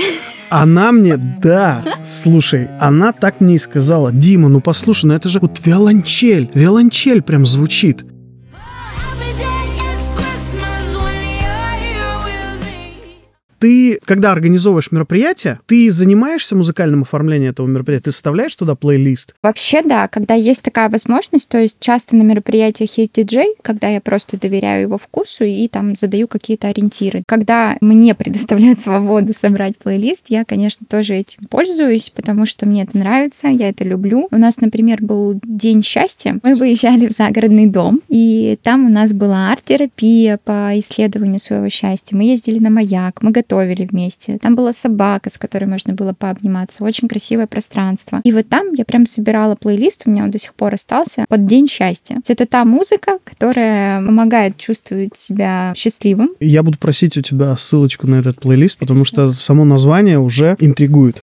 Она 0.49 0.91
мне, 0.91 1.15
да, 1.15 1.85
слушай, 2.03 2.69
она 2.79 3.13
так 3.13 3.39
мне 3.39 3.53
и 3.53 3.59
сказала, 3.59 4.11
Дима, 4.11 4.49
ну 4.49 4.61
послушай, 4.61 5.05
ну 5.05 5.13
это 5.13 5.29
же 5.29 5.39
вот 5.39 5.63
виолончель, 5.63 6.49
виолончель 6.55 7.21
прям 7.21 7.45
звучит. 7.45 8.03
Ты, 13.59 13.99
когда 14.05 14.31
организовываешь 14.31 14.91
мероприятие, 14.91 15.59
ты 15.67 15.89
занимаешься 15.91 16.55
музыкальным 16.55 17.03
оформлением 17.03 17.51
этого 17.51 17.67
мероприятия, 17.67 18.05
ты 18.05 18.11
составляешь 18.11 18.55
туда 18.55 18.75
плейлист? 18.75 19.35
Вообще, 19.43 19.81
да, 19.83 20.07
когда 20.07 20.33
есть 20.33 20.63
такая 20.63 20.89
возможность, 20.89 21.49
то 21.49 21.59
есть 21.59 21.77
часто 21.79 22.15
на 22.15 22.23
мероприятиях 22.23 22.97
есть 22.97 23.13
диджей, 23.13 23.55
когда 23.61 23.89
я 23.89 24.01
просто 24.01 24.39
доверяю 24.39 24.83
его 24.83 24.97
вкусу 24.97 25.43
и 25.43 25.67
там 25.67 25.95
задаю 25.95 26.27
какие-то 26.27 26.67
ориентиры. 26.69 27.23
Когда 27.27 27.77
мне 27.81 28.15
предоставляют 28.15 28.79
свободу 28.79 29.33
собрать 29.33 29.77
плейлист, 29.77 30.25
я, 30.29 30.45
конечно, 30.45 30.85
тоже 30.89 31.15
этим 31.15 31.45
пользуюсь, 31.47 32.09
потому 32.09 32.45
что 32.45 32.65
мне 32.65 32.83
это 32.83 32.97
нравится, 32.97 33.47
я 33.47 33.69
это 33.69 33.83
люблю. 33.83 34.27
У 34.31 34.37
нас, 34.37 34.57
например, 34.57 34.99
был 35.01 35.39
День 35.43 35.83
счастья. 35.83 36.39
Мы 36.43 36.55
выезжали 36.55 37.07
в 37.07 37.11
загородный 37.11 37.67
дом, 37.67 38.01
и 38.07 38.57
там 38.63 38.85
у 38.85 38.89
нас 38.89 39.11
была 39.11 39.51
арт-терапия 39.51 40.37
по 40.37 40.71
исследованию 40.79 41.39
своего 41.39 41.67
счастья. 41.69 42.15
Мы 42.15 42.23
ездили 42.23 42.59
на 42.59 42.69
маяк, 42.69 43.21
мы 43.21 43.31
готовили 43.31 43.48
вместе. 43.55 44.37
Там 44.41 44.55
была 44.55 44.73
собака, 44.73 45.29
с 45.29 45.37
которой 45.37 45.65
можно 45.65 45.93
было 45.93 46.13
пообниматься. 46.13 46.83
Очень 46.83 47.07
красивое 47.07 47.47
пространство. 47.47 48.21
И 48.23 48.31
вот 48.31 48.47
там 48.49 48.73
я 48.73 48.85
прям 48.85 49.05
собирала 49.05 49.55
плейлист, 49.55 50.03
у 50.05 50.11
меня 50.11 50.23
он 50.23 50.31
до 50.31 50.39
сих 50.39 50.53
пор 50.53 50.73
остался, 50.73 51.25
под 51.27 51.45
День 51.45 51.67
счастья. 51.67 52.17
Это 52.27 52.45
та 52.45 52.65
музыка, 52.65 53.19
которая 53.23 54.03
помогает 54.05 54.57
чувствовать 54.57 55.17
себя 55.17 55.73
счастливым. 55.75 56.31
Я 56.39 56.63
буду 56.63 56.77
просить 56.77 57.17
у 57.17 57.21
тебя 57.21 57.55
ссылочку 57.57 58.07
на 58.07 58.15
этот 58.15 58.39
плейлист, 58.39 58.77
потому 58.77 59.05
что 59.05 59.29
само 59.29 59.65
название 59.65 60.19
уже 60.19 60.55
интригует. 60.59 61.21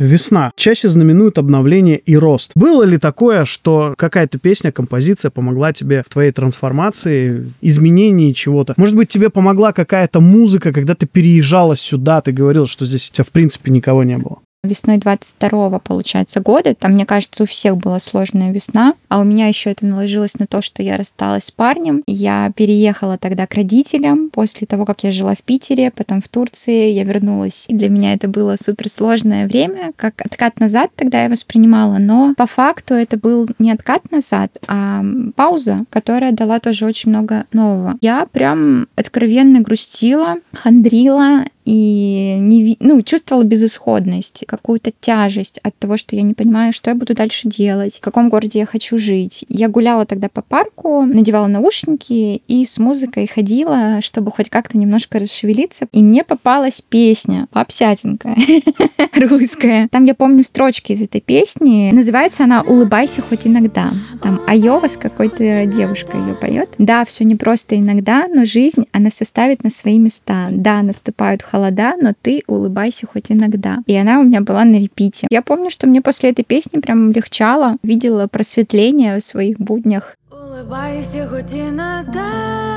Весна 0.00 0.50
чаще 0.56 0.88
знаменует 0.88 1.36
обновление 1.36 1.98
и 1.98 2.16
рост. 2.16 2.52
Было 2.54 2.84
ли 2.84 2.96
такое, 2.96 3.44
что 3.44 3.94
какая-то 3.98 4.38
песня, 4.38 4.72
композиция 4.72 5.30
помогла 5.30 5.74
тебе 5.74 6.02
в 6.02 6.08
твоей 6.08 6.32
трансформации, 6.32 7.52
изменении 7.60 8.32
чего-то? 8.32 8.72
Может 8.78 8.96
быть, 8.96 9.10
тебе 9.10 9.28
помогла 9.28 9.72
какая-то 9.72 10.20
музыка, 10.20 10.72
когда 10.72 10.94
ты 10.94 11.06
переезжала 11.06 11.76
сюда, 11.76 12.22
ты 12.22 12.32
говорил, 12.32 12.66
что 12.66 12.86
здесь 12.86 13.10
у 13.10 13.12
тебя 13.12 13.24
в 13.24 13.30
принципе 13.30 13.70
никого 13.70 14.02
не 14.02 14.16
было? 14.16 14.38
Весной 14.62 14.98
22 14.98 15.78
получается, 15.78 16.40
года. 16.40 16.74
Там, 16.74 16.92
мне 16.92 17.06
кажется, 17.06 17.44
у 17.44 17.46
всех 17.46 17.76
была 17.78 17.98
сложная 17.98 18.52
весна. 18.52 18.94
А 19.08 19.20
у 19.20 19.24
меня 19.24 19.46
еще 19.46 19.70
это 19.70 19.86
наложилось 19.86 20.38
на 20.38 20.46
то, 20.46 20.60
что 20.60 20.82
я 20.82 20.96
рассталась 20.96 21.44
с 21.44 21.50
парнем. 21.50 22.02
Я 22.06 22.52
переехала 22.54 23.16
тогда 23.16 23.46
к 23.46 23.54
родителям 23.54 24.30
после 24.30 24.66
того, 24.66 24.84
как 24.84 25.02
я 25.02 25.12
жила 25.12 25.34
в 25.34 25.42
Питере, 25.42 25.90
потом 25.90 26.20
в 26.20 26.28
Турции. 26.28 26.90
Я 26.90 27.04
вернулась. 27.04 27.66
И 27.68 27.74
для 27.74 27.88
меня 27.88 28.12
это 28.12 28.28
было 28.28 28.56
суперсложное 28.56 29.46
время, 29.48 29.92
как 29.96 30.20
откат 30.20 30.60
назад 30.60 30.90
тогда 30.94 31.22
я 31.22 31.30
воспринимала. 31.30 31.96
Но 31.98 32.34
по 32.36 32.46
факту 32.46 32.94
это 32.94 33.18
был 33.18 33.48
не 33.58 33.72
откат 33.72 34.10
назад, 34.10 34.52
а 34.68 35.02
пауза, 35.36 35.84
которая 35.90 36.32
дала 36.32 36.60
тоже 36.60 36.84
очень 36.84 37.10
много 37.10 37.46
нового. 37.52 37.96
Я 38.02 38.26
прям 38.30 38.88
откровенно 38.94 39.60
грустила, 39.60 40.36
хандрила 40.52 41.44
и 41.70 42.34
не, 42.40 42.76
ну, 42.80 43.00
чувствовала 43.02 43.44
безысходность, 43.44 44.42
какую-то 44.48 44.90
тяжесть 45.00 45.60
от 45.62 45.78
того, 45.78 45.96
что 45.96 46.16
я 46.16 46.22
не 46.22 46.34
понимаю, 46.34 46.72
что 46.72 46.90
я 46.90 46.96
буду 46.96 47.14
дальше 47.14 47.46
делать, 47.46 47.98
в 47.98 48.00
каком 48.00 48.28
городе 48.28 48.58
я 48.58 48.66
хочу 48.66 48.98
жить. 48.98 49.44
Я 49.48 49.68
гуляла 49.68 50.04
тогда 50.04 50.28
по 50.28 50.42
парку, 50.42 51.02
надевала 51.02 51.46
наушники 51.46 52.42
и 52.48 52.64
с 52.64 52.78
музыкой 52.78 53.28
ходила, 53.32 54.00
чтобы 54.02 54.32
хоть 54.32 54.50
как-то 54.50 54.78
немножко 54.78 55.20
расшевелиться. 55.20 55.86
И 55.92 56.02
мне 56.02 56.24
попалась 56.24 56.80
песня 56.80 57.46
«Попсятинка» 57.52 58.34
русская. 59.14 59.86
Там 59.92 60.06
я 60.06 60.16
помню 60.16 60.42
строчки 60.42 60.90
из 60.90 61.02
этой 61.02 61.20
песни. 61.20 61.92
Называется 61.92 62.42
она 62.42 62.62
«Улыбайся 62.62 63.22
хоть 63.22 63.46
иногда». 63.46 63.92
Там 64.20 64.40
Айова 64.48 64.88
с 64.88 64.96
какой-то 64.96 65.66
девушкой 65.66 66.20
ее 66.20 66.34
поет. 66.34 66.70
Да, 66.78 67.04
все 67.04 67.22
не 67.22 67.36
просто 67.36 67.78
иногда, 67.78 68.26
но 68.26 68.44
жизнь, 68.44 68.86
она 68.90 69.10
все 69.10 69.24
ставит 69.24 69.62
на 69.62 69.70
свои 69.70 70.00
места. 70.00 70.48
Да, 70.50 70.82
наступают 70.82 71.44
холода, 71.44 71.59
холода, 71.60 71.94
но 72.00 72.12
ты 72.20 72.42
улыбайся 72.46 73.06
хоть 73.06 73.30
иногда. 73.30 73.78
И 73.86 73.94
она 73.96 74.20
у 74.20 74.24
меня 74.24 74.40
была 74.40 74.64
на 74.64 74.76
репите. 74.76 75.26
Я 75.30 75.42
помню, 75.42 75.70
что 75.70 75.86
мне 75.86 76.00
после 76.00 76.30
этой 76.30 76.44
песни 76.44 76.80
прям 76.80 77.12
легчало, 77.12 77.76
видела 77.82 78.26
просветление 78.26 79.20
в 79.20 79.24
своих 79.24 79.58
буднях. 79.58 80.16
Улыбайся 80.30 81.28
хоть 81.28 81.54
иногда. 81.54 82.69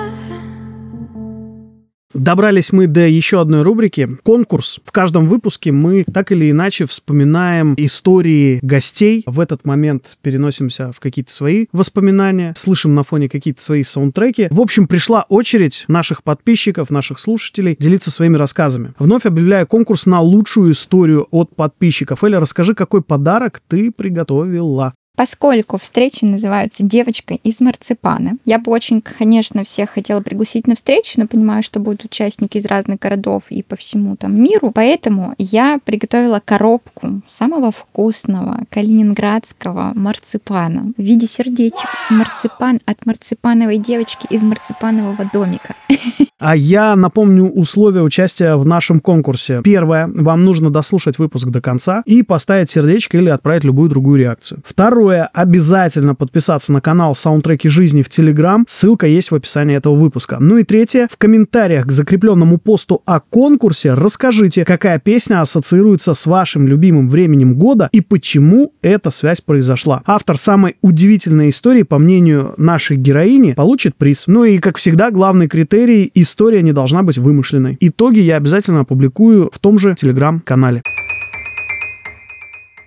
Добрались 2.14 2.72
мы 2.72 2.86
до 2.86 3.08
еще 3.08 3.42
одной 3.42 3.64
рубрики 3.64 4.08
«Конкурс». 4.22 4.80
В 4.86 4.92
каждом 4.92 5.28
выпуске 5.28 5.72
мы 5.72 6.04
так 6.04 6.32
или 6.32 6.52
иначе 6.52 6.86
вспоминаем 6.86 7.74
истории 7.78 8.60
гостей. 8.62 9.24
В 9.26 9.40
этот 9.40 9.66
момент 9.66 10.20
переносимся 10.22 10.92
в 10.92 11.00
какие-то 11.00 11.34
свои 11.34 11.66
воспоминания, 11.72 12.54
слышим 12.56 12.94
на 12.94 13.04
фоне 13.04 13.30
какие-то 13.30 13.64
свои 13.64 13.82
саундтреки. 13.82 14.48
В 14.52 14.62
общем, 14.62 14.88
пришла 14.88 15.26
очередь 15.28 15.86
наших 15.88 16.22
подписчиков, 16.22 16.92
наших 16.92 17.18
слушателей 17.18 17.76
делиться 17.80 18.12
своими 18.12 18.38
рассказами. 18.38 18.94
Вновь 19.00 19.26
объявляю 19.26 19.66
конкурс 19.66 20.06
на 20.06 20.22
лучшую 20.22 20.74
историю 20.74 21.28
от 21.32 21.56
подписчиков. 21.56 22.24
Эля, 22.24 22.40
расскажи, 22.40 22.76
какой 22.76 23.02
подарок 23.02 23.60
ты 23.68 23.90
приготовила? 23.92 24.94
Поскольку 25.24 25.78
встречи 25.78 26.26
называются 26.26 26.84
«Девочка 26.84 27.36
из 27.36 27.62
марципана», 27.62 28.36
я 28.44 28.60
бы 28.60 28.74
очень, 28.74 29.02
конечно, 29.02 29.64
всех 29.64 29.92
хотела 29.92 30.20
пригласить 30.20 30.68
на 30.68 30.76
встречу, 30.76 31.14
но 31.16 31.28
понимаю, 31.28 31.64
что 31.64 31.80
будут 31.80 32.04
участники 32.04 32.58
из 32.58 32.66
разных 32.66 33.00
городов 33.00 33.46
и 33.50 33.64
по 33.64 33.78
всему 33.78 34.18
там 34.18 34.36
миру, 34.36 34.72
поэтому 34.76 35.34
я 35.38 35.80
приготовила 35.86 36.42
коробку 36.44 37.22
самого 37.26 37.72
вкусного 37.72 38.66
калининградского 38.70 39.94
марципана 39.96 40.92
в 40.98 41.02
виде 41.02 41.26
сердечек. 41.26 41.88
Марципан 42.10 42.82
от 42.86 43.06
марципановой 43.06 43.78
девочки 43.78 44.28
из 44.30 44.44
марципанового 44.44 45.30
домика. 45.32 45.74
А 46.46 46.58
я 46.58 46.98
напомню 46.98 47.46
условия 47.46 48.02
участия 48.02 48.58
в 48.58 48.66
нашем 48.66 49.00
конкурсе. 49.00 49.62
Первое. 49.64 50.10
Вам 50.14 50.44
нужно 50.44 50.70
дослушать 50.70 51.18
выпуск 51.18 51.48
до 51.48 51.62
конца 51.62 52.04
и 52.06 52.22
поставить 52.22 52.70
сердечко 52.70 53.18
или 53.18 53.30
отправить 53.30 53.64
любую 53.64 53.90
другую 53.90 54.20
реакцию. 54.20 54.62
Второе 54.66 55.30
обязательно 55.32 56.16
подписаться 56.16 56.74
на 56.74 56.82
канал 56.82 57.16
Саундтреки 57.16 57.70
жизни 57.70 58.02
в 58.02 58.10
Телеграм. 58.10 58.66
Ссылка 58.68 59.08
есть 59.08 59.32
в 59.32 59.36
описании 59.36 59.78
этого 59.78 59.96
выпуска. 59.96 60.36
Ну 60.42 60.58
и 60.58 60.66
третье, 60.66 61.08
в 61.10 61.16
комментариях 61.16 61.88
к 61.88 61.92
закрепленному 61.94 62.58
посту 62.58 63.02
о 63.06 63.22
конкурсе 63.22 63.94
расскажите, 63.94 64.66
какая 64.66 65.00
песня 65.00 65.40
ассоциируется 65.40 66.14
с 66.14 66.26
вашим 66.26 66.68
любимым 66.68 67.08
временем 67.08 67.56
года 67.56 67.88
и 67.94 68.02
почему 68.02 68.74
эта 68.82 69.12
связь 69.12 69.40
произошла. 69.40 70.04
Автор 70.06 70.38
самой 70.38 70.76
удивительной 70.82 71.52
истории, 71.52 71.84
по 71.84 72.00
мнению 72.00 72.54
нашей 72.58 72.98
героини, 72.98 73.54
получит 73.54 73.96
приз. 73.96 74.26
Ну 74.28 74.44
и, 74.44 74.58
как 74.58 74.76
всегда, 74.76 75.10
главный 75.10 75.48
критерий– 75.48 76.12
история 76.14 76.33
не 76.62 76.74
должна 76.74 77.04
быть 77.04 77.18
вымышленной. 77.18 77.78
Итоги 77.80 78.20
я 78.20 78.38
обязательно 78.38 78.82
опубликую 78.82 79.50
в 79.52 79.60
том 79.60 79.80
же 79.80 79.96
Телеграм-канале. 79.96 80.82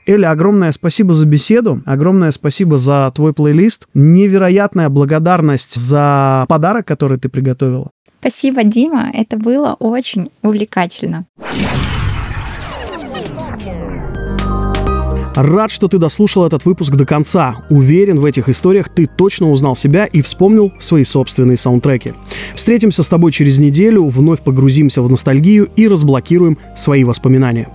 Эля, 0.07 0.31
огромное 0.31 0.71
спасибо 0.71 1.13
за 1.15 1.27
беседу, 1.27 1.83
огромное 1.85 2.31
спасибо 2.31 2.77
за 2.77 3.11
твой 3.13 3.35
плейлист, 3.35 3.89
невероятная 3.93 4.89
благодарность 4.89 5.75
за 5.75 6.47
подарок, 6.49 6.87
который 6.87 7.19
ты 7.19 7.29
приготовила. 7.29 7.91
Спасибо, 8.21 8.63
Дима, 8.63 9.11
это 9.13 9.37
было 9.37 9.77
очень 9.79 10.31
увлекательно. 10.43 11.27
Рад, 15.37 15.71
что 15.71 15.87
ты 15.87 15.99
дослушал 15.99 16.47
этот 16.47 16.65
выпуск 16.65 16.95
до 16.95 17.05
конца. 17.05 17.57
Уверен, 17.69 18.19
в 18.21 18.25
этих 18.25 18.49
историях 18.49 18.89
ты 18.89 19.05
точно 19.05 19.51
узнал 19.51 19.77
себя 19.77 20.07
и 20.07 20.23
вспомнил 20.23 20.73
свои 20.79 21.05
собственные 21.05 21.59
саундтреки. 21.59 22.15
Встретимся 22.55 23.03
с 23.03 23.09
тобой 23.09 23.33
через 23.33 23.59
неделю, 23.59 24.07
вновь 24.07 24.41
погрузимся 24.41 25.03
в 25.03 25.11
ностальгию 25.11 25.69
и 25.77 25.89
разблокируем 25.89 26.57
свои 26.75 27.05
воспоминания. 27.05 27.69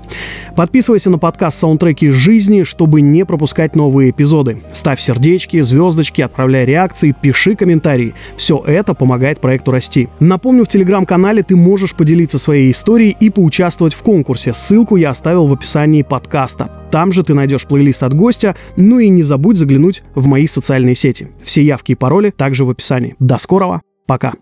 Подписывайся 0.55 1.11
на 1.11 1.19
подкаст 1.19 1.59
«Саундтреки 1.59 2.09
жизни», 2.09 2.63
чтобы 2.63 3.01
не 3.01 3.25
пропускать 3.25 3.75
новые 3.75 4.09
эпизоды. 4.09 4.63
Ставь 4.73 4.99
сердечки, 4.99 5.61
звездочки, 5.61 6.21
отправляй 6.21 6.65
реакции, 6.65 7.15
пиши 7.19 7.55
комментарии. 7.55 8.15
Все 8.37 8.63
это 8.65 8.95
помогает 8.95 9.39
проекту 9.39 9.69
расти. 9.69 10.09
Напомню, 10.19 10.65
в 10.65 10.67
телеграм-канале 10.67 11.43
ты 11.43 11.55
можешь 11.55 11.93
поделиться 11.93 12.39
своей 12.39 12.71
историей 12.71 13.15
и 13.19 13.29
поучаствовать 13.29 13.93
в 13.93 14.01
конкурсе. 14.01 14.51
Ссылку 14.55 14.95
я 14.95 15.11
оставил 15.11 15.45
в 15.45 15.53
описании 15.53 16.01
подкаста. 16.01 16.71
Там 16.91 17.13
же 17.13 17.23
ты 17.23 17.33
найдешь 17.51 17.67
плейлист 17.67 18.03
от 18.03 18.13
гостя, 18.13 18.55
ну 18.77 18.99
и 18.99 19.09
не 19.09 19.23
забудь 19.23 19.57
заглянуть 19.57 20.03
в 20.15 20.25
мои 20.25 20.47
социальные 20.47 20.95
сети. 20.95 21.29
Все 21.43 21.61
явки 21.61 21.91
и 21.91 21.95
пароли 21.95 22.29
также 22.29 22.63
в 22.63 22.69
описании. 22.69 23.15
До 23.19 23.37
скорого, 23.37 23.81
пока! 24.07 24.33